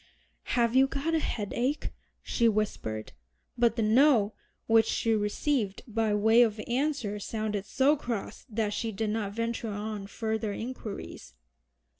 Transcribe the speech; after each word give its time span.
"Have 0.57 0.75
you 0.75 0.87
got 0.87 1.13
a 1.13 1.19
headache?" 1.19 1.91
she 2.23 2.49
whispered; 2.49 3.11
but 3.55 3.75
the 3.75 3.83
"No" 3.83 4.33
which 4.65 4.87
she 4.87 5.13
received 5.13 5.83
by 5.87 6.11
way 6.15 6.41
of 6.41 6.59
answer 6.67 7.19
sounded 7.19 7.67
so 7.67 7.95
cross 7.95 8.43
that 8.49 8.73
she 8.73 8.91
did 8.91 9.11
not 9.11 9.33
venture 9.33 9.69
on 9.69 10.07
further 10.07 10.53
inquiries. 10.53 11.35